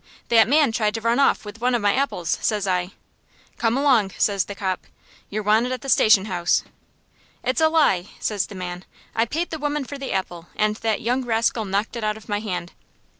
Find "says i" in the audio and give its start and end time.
2.41-2.89